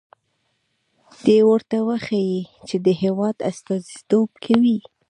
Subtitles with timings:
[1.25, 4.77] دې ورته وښيي چې د هېواد استازیتوب کوي.